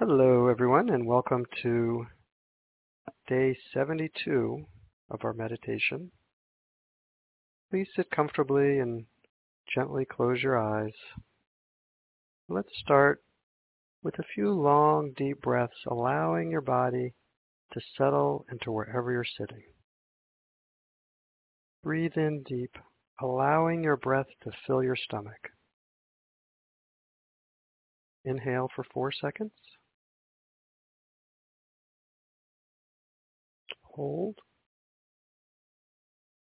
[0.00, 2.06] Hello, everyone, and welcome to
[3.28, 4.66] day 72
[5.08, 6.10] of our meditation.
[7.70, 9.06] Please sit comfortably and
[9.72, 10.94] gently close your eyes.
[12.48, 13.22] Let's start
[14.02, 17.14] with a few long, deep breaths, allowing your body
[17.72, 19.62] to settle into wherever you're sitting.
[21.84, 22.74] Breathe in deep,
[23.22, 25.50] allowing your breath to fill your stomach.
[28.24, 29.52] Inhale for four seconds.
[33.94, 34.40] Hold.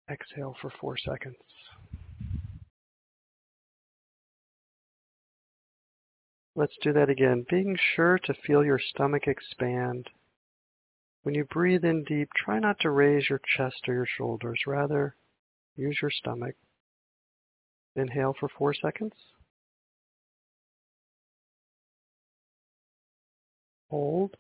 [0.10, 1.36] Exhale for four seconds.
[6.56, 10.08] Let's do that again, being sure to feel your stomach expand.
[11.24, 14.62] When you breathe in deep, try not to raise your chest or your shoulders.
[14.68, 15.16] Rather,
[15.76, 16.56] use your stomach.
[17.96, 19.14] Inhale for four seconds.
[23.90, 24.38] Hold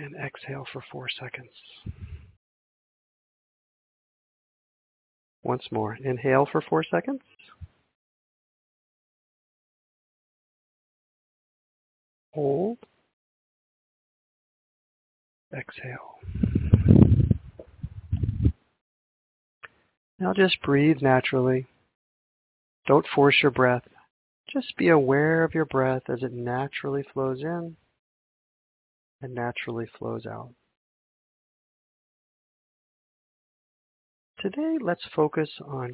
[0.00, 1.50] and exhale for four seconds.
[5.42, 7.20] Once more, inhale for four seconds.
[12.32, 12.78] Hold.
[15.52, 16.18] Exhale.
[20.18, 21.66] Now just breathe naturally.
[22.86, 23.82] Don't force your breath.
[24.52, 27.76] Just be aware of your breath as it naturally flows in
[29.22, 30.54] and naturally flows out.
[34.40, 35.92] Today, let's focus on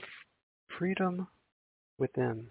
[0.78, 1.26] freedom
[1.98, 2.48] within.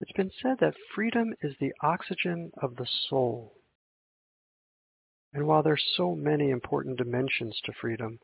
[0.00, 3.52] It's been said that freedom is the oxygen of the soul.
[5.34, 8.20] And while there's so many important dimensions to freedom,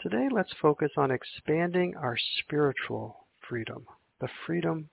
[0.00, 3.86] today let's focus on expanding our spiritual freedom,
[4.20, 4.90] the freedom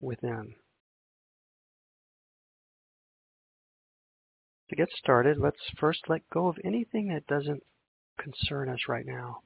[0.00, 0.54] within.
[4.70, 7.62] To get started, let's first let go of anything that doesn't
[8.18, 9.40] concern us right now.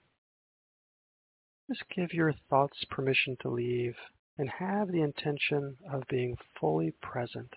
[1.69, 3.95] Just give your thoughts permission to leave
[4.37, 7.55] and have the intention of being fully present.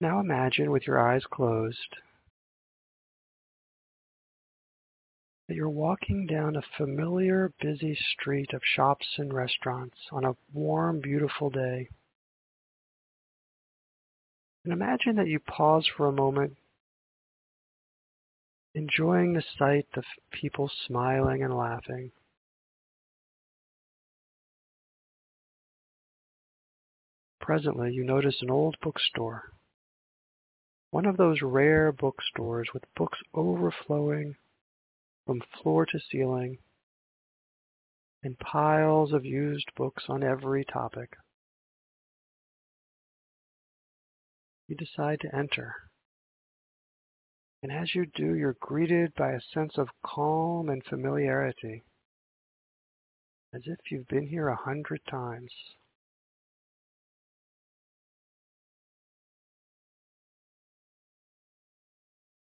[0.00, 1.96] Now imagine with your eyes closed
[5.46, 11.00] that you're walking down a familiar busy street of shops and restaurants on a warm,
[11.00, 11.88] beautiful day.
[14.64, 16.56] And imagine that you pause for a moment,
[18.74, 22.12] enjoying the sight of people smiling and laughing.
[27.40, 29.52] Presently, you notice an old bookstore,
[30.92, 34.36] one of those rare bookstores with books overflowing
[35.26, 36.58] from floor to ceiling
[38.22, 41.16] and piles of used books on every topic.
[44.72, 45.74] You decide to enter.
[47.62, 51.82] And as you do, you're greeted by a sense of calm and familiarity,
[53.54, 55.50] as if you've been here a hundred times.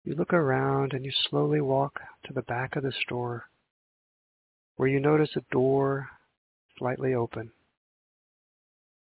[0.04, 3.44] You look around and you slowly walk to the back of the store
[4.76, 6.08] where you notice a door
[6.76, 7.50] slightly open.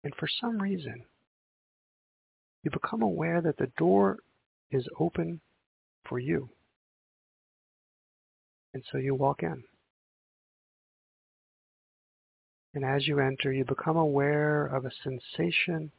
[0.03, 1.05] And for some reason,
[2.63, 4.17] you become aware that the door
[4.71, 5.41] is open
[6.05, 6.49] for you.
[8.73, 9.63] And so you walk in.
[12.73, 15.91] And as you enter, you become aware of a sensation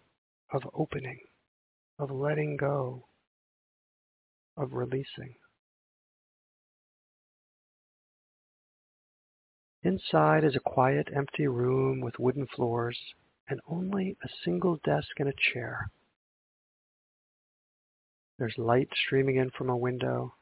[0.52, 1.20] of opening,
[1.98, 3.04] of letting go,
[4.56, 5.36] of releasing.
[9.84, 12.98] Inside is a quiet, empty room with wooden floors
[13.48, 15.90] and only a single desk and a chair.
[18.38, 20.34] There's light streaming in from a window.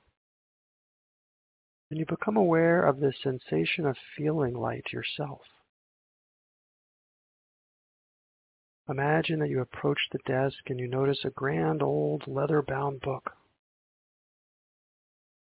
[1.91, 5.43] And you become aware of the sensation of feeling light yourself.
[8.89, 13.33] Imagine that you approach the desk and you notice a grand old leather-bound book.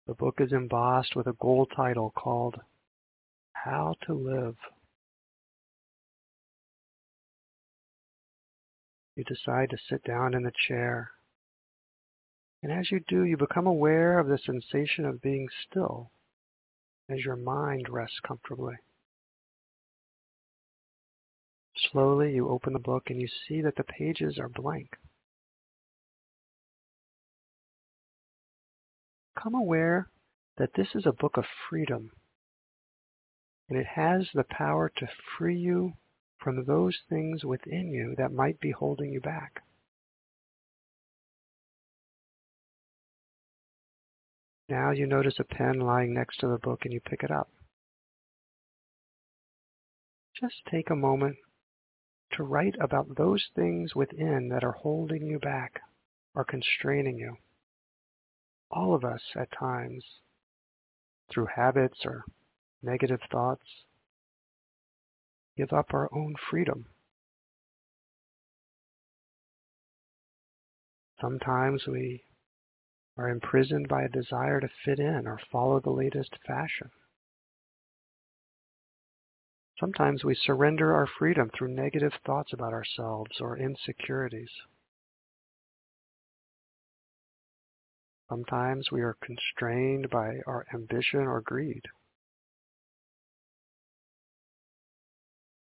[0.07, 2.61] The book is embossed with a gold title called
[3.53, 4.57] How to Live.
[9.15, 11.13] You decide to sit down in the chair
[12.63, 16.11] and as you do, you become aware of the sensation of being still
[17.11, 18.77] as your mind rests comfortably.
[21.91, 24.91] Slowly, you open the book and you see that the pages are blank.
[29.35, 30.09] Become aware
[30.59, 32.11] that this is a book of freedom.
[33.69, 35.95] And it has the power to free you
[36.39, 39.63] from those things within you that might be holding you back.
[44.69, 47.49] Now you notice a pen lying next to the book and you pick it up.
[50.39, 51.37] Just take a moment
[52.33, 55.81] to write about those things within that are holding you back
[56.35, 57.37] or constraining you.
[58.71, 60.05] All of us at times,
[61.31, 62.25] through habits or
[62.83, 63.67] negative thoughts,
[65.57, 66.87] give up our own freedom.
[71.21, 72.25] Sometimes we
[73.17, 76.91] are imprisoned by a desire to fit in or follow the latest fashion.
[79.79, 84.51] Sometimes we surrender our freedom through negative thoughts about ourselves or insecurities.
[88.29, 91.83] Sometimes we are constrained by our ambition or greed.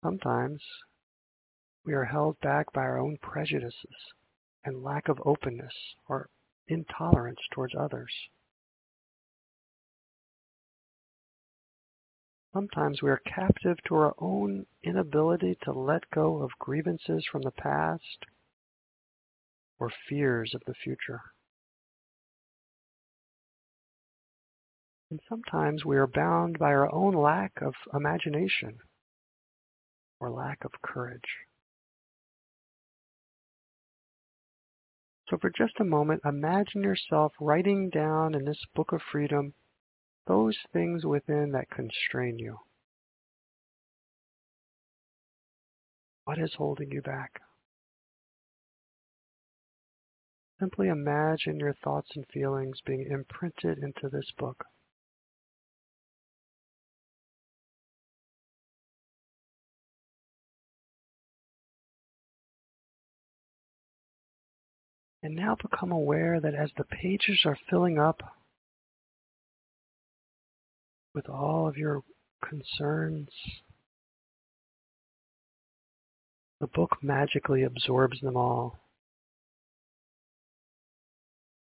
[0.02, 0.62] Sometimes
[1.84, 4.14] we are held back by our own prejudices
[4.64, 5.74] and lack of openness
[6.08, 6.30] or
[6.68, 8.10] intolerance towards others.
[12.52, 17.50] Sometimes we are captive to our own inability to let go of grievances from the
[17.50, 18.24] past
[19.78, 21.20] or fears of the future.
[25.10, 28.78] And sometimes we are bound by our own lack of imagination
[30.18, 31.45] or lack of courage.
[35.28, 39.54] So for just a moment, imagine yourself writing down in this book of freedom
[40.26, 42.58] those things within that constrain you.
[46.24, 47.40] What is holding you back?
[50.58, 54.64] Simply imagine your thoughts and feelings being imprinted into this book.
[65.26, 68.22] And now become aware that as the pages are filling up
[71.16, 72.04] with all of your
[72.48, 73.30] concerns,
[76.60, 78.78] the book magically absorbs them all.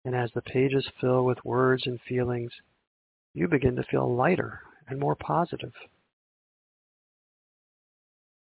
[0.05, 2.50] And as the pages fill with words and feelings,
[3.32, 4.58] you begin to feel lighter
[4.88, 5.75] and more positive.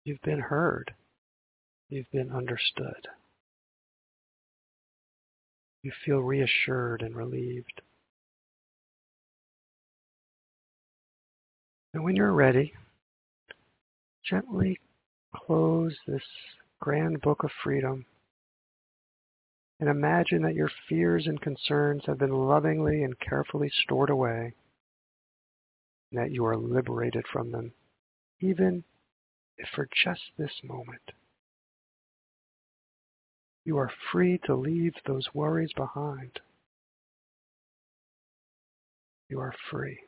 [0.04, 0.94] You've been heard.
[1.88, 3.08] You've been understood.
[5.86, 7.84] You feel reassured and relieved.
[11.94, 12.74] And when you're ready,
[14.28, 14.80] gently
[15.36, 16.24] close this
[16.80, 18.04] grand book of freedom
[19.80, 24.56] and imagine that your fears and concerns have been lovingly and carefully stored away
[26.12, 27.72] and that you are liberated from them,
[28.40, 28.84] even
[29.60, 31.12] if for just this moment.
[33.66, 36.40] You are free to leave those worries behind.
[39.28, 40.00] You are free.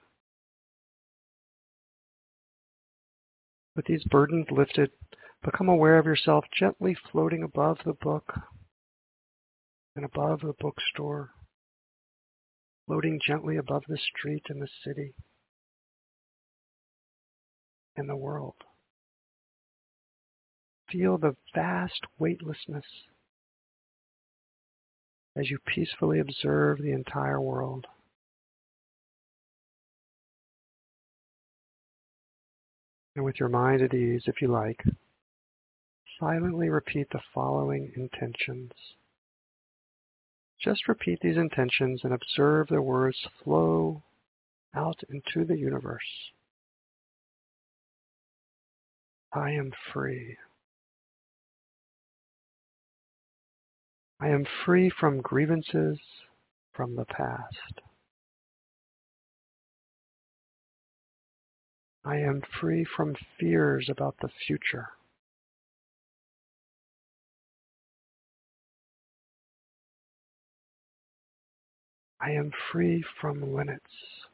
[3.75, 4.92] With these burdens lifted,
[5.44, 8.31] become aware of yourself gently floating above the book
[9.95, 11.31] and above the bookstore,
[12.86, 15.15] floating gently above the street and the city
[17.95, 18.56] and the world.
[20.91, 22.86] Feel the vast weightlessness
[25.38, 27.86] as you peacefully observe the entire world.
[33.15, 34.84] And with your mind at ease, if you like,
[36.20, 38.72] silently repeat the following intentions.
[40.60, 44.03] Just repeat these intentions and observe the words flow
[44.75, 46.01] out into the universe.
[49.34, 50.38] I am free.
[54.19, 56.00] I am free from grievances
[56.74, 57.81] from the past.
[62.03, 64.88] I am free from fears about the future.
[72.19, 74.26] I am free from limits.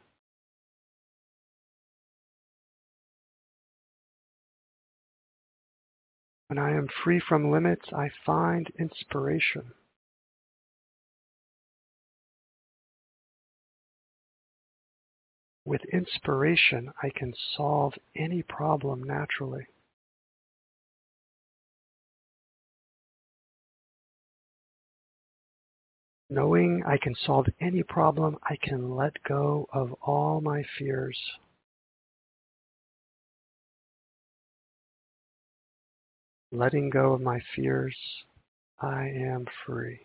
[6.54, 9.72] When I am free from limits, I find inspiration.
[15.66, 19.66] With inspiration, I can solve any problem naturally.
[26.30, 31.18] Knowing I can solve any problem, I can let go of all my fears.
[36.54, 37.98] Letting go of my fears,
[38.80, 40.00] I am free.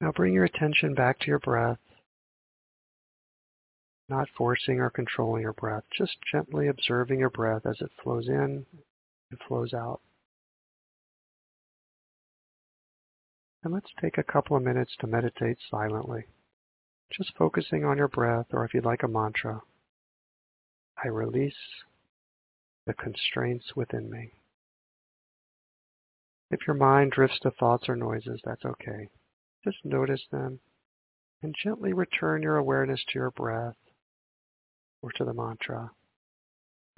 [0.00, 1.78] Now bring your attention back to your breath,
[4.08, 8.64] not forcing or controlling your breath, just gently observing your breath as it flows in
[9.30, 10.00] and flows out.
[13.62, 16.24] And let's take a couple of minutes to meditate silently,
[17.16, 19.60] just focusing on your breath, or if you'd like a mantra,
[21.02, 21.54] I release
[22.86, 24.32] the constraints within me.
[26.50, 29.08] If your mind drifts to thoughts or noises, that's okay.
[29.64, 30.60] Just notice them
[31.42, 33.76] and gently return your awareness to your breath
[35.02, 35.90] or to the mantra.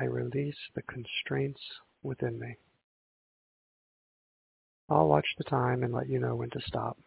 [0.01, 1.61] I release the constraints
[2.03, 2.57] within me.
[4.91, 6.99] I'll watch the time and let you know when to stop.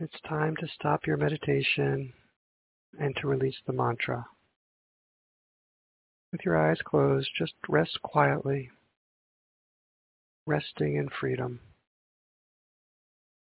[0.00, 2.12] It's time to stop your meditation
[3.00, 4.26] and to release the mantra.
[6.30, 8.70] With your eyes closed, just rest quietly,
[10.46, 11.58] resting in freedom.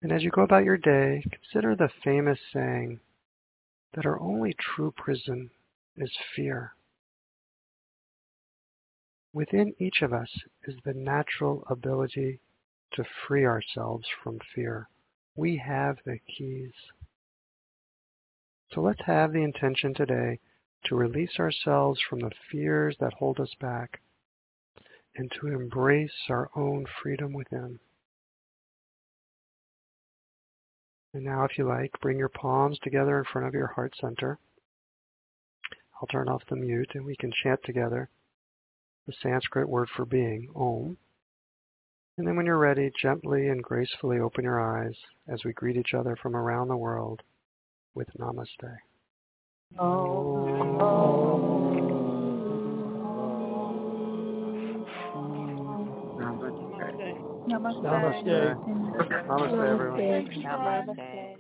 [0.02, 3.02] And as you go about your day, consider the famous saying
[3.94, 5.50] that our only true prison
[5.98, 6.72] is fear.
[9.34, 10.30] Within each of us
[10.64, 12.40] is the natural ability
[12.94, 14.88] to free ourselves from fear.
[15.40, 16.74] We have the keys.
[18.74, 20.38] So let's have the intention today
[20.84, 24.02] to release ourselves from the fears that hold us back
[25.16, 27.80] and to embrace our own freedom within.
[31.14, 34.40] And now, if you like, bring your palms together in front of your heart center.
[36.02, 38.10] I'll turn off the mute and we can chant together
[39.08, 40.98] the Sanskrit word for being, Om.
[42.20, 44.94] And then when you're ready, gently and gracefully open your eyes
[45.30, 47.22] as we greet each other from around the world
[47.96, 48.76] with Namaste.
[49.80, 50.36] Oh.
[57.48, 57.84] Namaste.
[57.86, 58.56] Namaste.
[59.26, 60.00] Namaste, everyone.
[60.44, 61.39] Namaste.